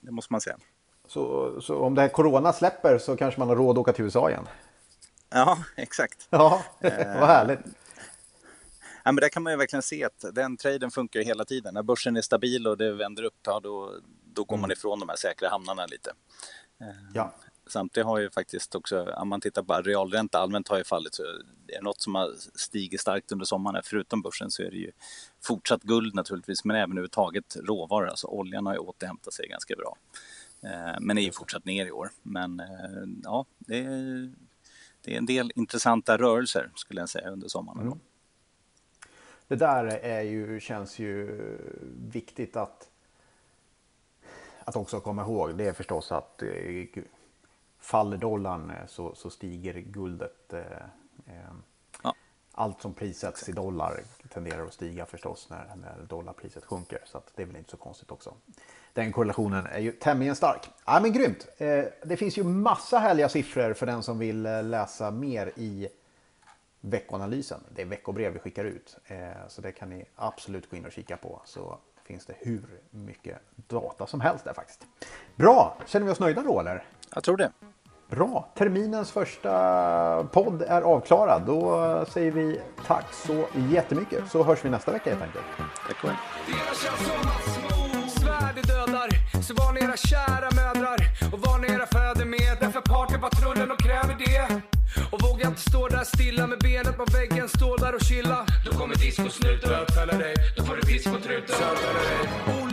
Det 0.00 0.10
måste 0.10 0.32
man 0.32 0.40
säga. 0.40 0.58
Så, 1.06 1.60
så 1.60 1.78
om 1.78 1.94
det 1.94 2.00
här 2.00 2.08
corona 2.08 2.52
släpper 2.52 2.98
så 2.98 3.16
kanske 3.16 3.40
man 3.40 3.48
har 3.48 3.56
råd 3.56 3.76
att 3.76 3.80
åka 3.80 3.92
till 3.92 4.04
USA 4.04 4.30
igen? 4.30 4.48
Ja, 5.30 5.58
exakt. 5.76 6.26
Ja, 6.30 6.62
vad 6.80 7.28
härligt. 7.28 7.60
Ja, 9.04 9.12
men 9.12 9.16
där 9.16 9.28
kan 9.28 9.42
man 9.42 9.52
ju 9.52 9.56
verkligen 9.56 9.82
se 9.82 10.04
att 10.04 10.24
den 10.32 10.56
traden 10.56 10.90
funkar 10.90 11.20
hela 11.20 11.44
tiden. 11.44 11.74
När 11.74 11.82
börsen 11.82 12.16
är 12.16 12.22
stabil 12.22 12.66
och 12.66 12.76
det 12.76 12.92
vänder 12.92 13.22
upp, 13.22 13.34
då, 13.42 13.92
då 14.24 14.44
går 14.44 14.56
mm. 14.56 14.60
man 14.60 14.72
ifrån 14.72 15.00
de 15.00 15.08
här 15.08 15.16
säkra 15.16 15.48
hamnarna 15.48 15.86
lite. 15.86 16.12
Ja. 17.14 17.34
Samtidigt 17.66 18.06
har 18.06 18.18
ju 18.18 18.30
faktiskt 18.30 18.74
också, 18.74 19.04
om 19.04 19.28
man 19.28 19.40
tittar 19.40 19.62
på 19.62 19.74
realränta 19.74 20.38
allmänt 20.38 20.68
har 20.68 20.78
ju 20.78 20.84
fallit, 20.84 21.14
så 21.14 21.22
det 21.66 21.74
är 21.74 21.82
något 21.82 22.00
som 22.00 22.14
har 22.14 22.32
stigit 22.54 23.00
starkt 23.00 23.32
under 23.32 23.44
sommaren, 23.44 23.82
förutom 23.84 24.22
börsen 24.22 24.50
så 24.50 24.62
är 24.62 24.70
det 24.70 24.76
ju 24.76 24.92
fortsatt 25.42 25.82
guld 25.82 26.14
naturligtvis, 26.14 26.64
men 26.64 26.76
även 26.76 26.90
överhuvudtaget 26.90 27.56
råvaror, 27.56 28.08
alltså 28.08 28.26
oljan 28.26 28.66
har 28.66 28.72
ju 28.72 28.78
återhämtat 28.78 29.34
sig 29.34 29.48
ganska 29.48 29.76
bra. 29.76 29.96
Eh, 30.62 31.00
men 31.00 31.18
är 31.18 31.22
ju 31.22 31.32
fortsatt 31.32 31.64
ner 31.64 31.86
i 31.86 31.90
år. 31.90 32.10
Men 32.22 32.60
eh, 32.60 32.66
ja, 33.22 33.46
det 33.58 33.78
är, 33.78 34.32
det 35.02 35.14
är 35.14 35.18
en 35.18 35.26
del 35.26 35.52
intressanta 35.54 36.18
rörelser 36.18 36.70
skulle 36.74 37.00
jag 37.00 37.08
säga 37.08 37.30
under 37.30 37.48
sommaren. 37.48 37.80
Mm. 37.80 37.98
det 39.48 39.56
där 39.56 39.84
är 39.86 40.22
ju, 40.22 40.60
känns 40.60 40.98
ju 40.98 41.40
viktigt 42.10 42.56
att, 42.56 42.90
att 44.64 44.76
också 44.76 45.00
komma 45.00 45.22
ihåg. 45.22 45.58
Det 45.58 45.68
är 45.68 45.72
förstås 45.72 46.12
att 46.12 46.42
eh, 46.42 46.86
faller 47.86 48.16
dollarn 48.16 48.70
eh, 48.70 48.86
så, 48.86 49.14
så 49.14 49.30
stiger 49.30 49.74
guldet. 49.74 50.52
Eh, 50.52 50.60
eh, 51.26 51.52
Ja. 52.02 52.14
Allt 52.52 52.82
som 52.82 52.94
prissätts 52.94 53.48
i 53.48 53.52
dollar 53.52 54.00
tenderar 54.28 54.66
att 54.66 54.74
stiga 54.74 55.06
förstås 55.06 55.46
när, 55.50 55.76
när 55.76 56.06
dollarpriset 56.08 56.64
sjunker. 56.64 56.98
Så 57.04 57.22
det 57.34 57.42
är 57.42 57.46
väl 57.46 57.56
inte 57.56 57.70
så 57.70 57.76
konstigt 57.76 58.10
också. 58.10 58.34
Den 58.92 59.12
korrelationen 59.12 59.66
är 59.66 59.78
ju 59.78 59.92
tämligen 59.92 60.36
stark. 60.36 60.70
Ja, 60.86 61.00
men 61.02 61.12
grymt! 61.12 61.48
Eh, 61.56 61.84
det 62.04 62.16
finns 62.16 62.38
ju 62.38 62.44
massa 62.44 62.98
härliga 62.98 63.28
siffror 63.28 63.74
för 63.74 63.86
den 63.86 64.02
som 64.02 64.18
vill 64.18 64.46
eh, 64.46 64.62
läsa 64.64 65.10
mer 65.10 65.52
i 65.56 65.88
veckoanalysen. 66.80 67.60
Det 67.74 67.82
är 67.82 67.86
veckobrev 67.86 68.32
vi 68.32 68.38
skickar 68.38 68.64
ut. 68.64 68.98
Eh, 69.06 69.18
så 69.48 69.62
det 69.62 69.72
kan 69.72 69.90
ni 69.90 70.04
absolut 70.16 70.70
gå 70.70 70.76
in 70.76 70.86
och 70.86 70.92
kika 70.92 71.16
på. 71.16 71.42
Så 71.44 71.78
finns 72.04 72.26
det 72.26 72.34
hur 72.38 72.80
mycket 72.90 73.38
data 73.54 74.06
som 74.06 74.20
helst 74.20 74.44
där 74.44 74.54
faktiskt. 74.54 74.86
Bra! 75.36 75.78
Känner 75.86 76.06
vi 76.06 76.12
oss 76.12 76.20
nöjda 76.20 76.42
då 76.42 76.60
eller? 76.60 76.84
Jag 77.14 77.24
tror 77.24 77.36
det. 77.36 77.50
Bra! 78.10 78.52
Terminens 78.58 79.10
första 79.10 79.50
podd 80.32 80.62
är 80.62 80.82
avklarad. 80.82 81.42
Då 81.46 82.04
säger 82.08 82.30
vi 82.30 82.60
tack 82.86 83.04
så 83.12 83.44
jättemycket. 83.70 84.30
Så 84.30 84.42
hörs 84.42 84.64
vi 84.64 84.70
nästa 84.70 84.92
vecka 84.92 85.10
helt 85.10 85.22
enkelt. 85.22 85.44
Tack 85.86 86.00
som 86.00 86.10
massmord 87.24 88.10
Svärd 88.10 88.66
dödar. 88.66 89.08
Så 89.42 89.54
var 89.54 89.72
ni 89.72 89.80
era 89.80 89.96
kära 89.96 90.50
mödrar. 90.50 90.98
Och 91.32 91.38
var 91.38 91.58
ni 91.58 91.66
era 91.66 91.86
fäder 91.86 92.24
med 92.24 92.56
Därför 92.60 92.80
partypatrullen 92.80 93.70
och 93.70 93.80
kräver 93.80 94.16
det. 94.18 94.62
Och 95.12 95.22
våga 95.22 95.48
inte 95.48 95.60
stå 95.60 95.88
där 95.88 96.04
stilla 96.04 96.46
med 96.46 96.58
benet 96.58 96.96
på 96.96 97.04
väggen. 97.04 97.48
Stå 97.48 97.76
där 97.76 97.94
och 97.94 98.00
chilla. 98.00 98.46
Då 98.64 98.78
kommer 98.78 98.94
discosnuten 98.94 99.70
Bötfälla 99.70 100.12
dig. 100.12 100.34
Då 100.56 100.64
får 100.64 100.76
du 100.76 100.80
discotruten 100.80 101.56
Bötfälla 101.60 101.98
dig 101.98 102.65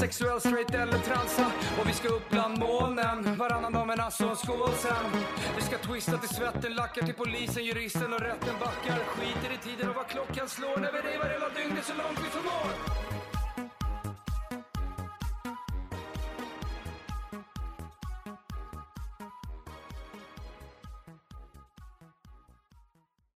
Sexuell, 0.00 0.40
straight 0.40 0.74
eller 0.74 0.98
transa. 0.98 1.52
Och 1.80 1.88
vi 1.88 1.92
ska 1.92 2.08
upp 2.08 2.30
bland 2.30 2.58
molnen. 2.58 3.36
Varannan 3.36 3.72
dag 3.72 3.86
med 3.86 3.98
nasse 3.98 4.24
och 4.24 4.30
en 4.30 4.36
skål 4.36 4.72
sen. 4.78 5.22
Vi 5.56 5.62
ska 5.62 5.78
twista 5.78 6.18
till 6.18 6.28
svetten 6.28 6.74
Lackar 6.74 7.02
till 7.02 7.14
polisen, 7.14 7.64
juristen 7.64 8.12
och 8.12 8.20
rätten 8.20 8.54
backar. 8.60 8.98
Skiter 9.04 9.54
i 9.54 9.58
tiden 9.68 9.88
och 9.88 9.96
vad 9.96 10.06
klockan 10.06 10.48
slår. 10.48 10.76
När 10.76 10.92
vi 10.92 10.98
revar 10.98 11.28
hela 11.30 11.48
dygnet 11.48 11.84
så 11.84 11.94
långt 11.94 12.18
vi 12.24 12.30
förmår. 12.30 13.19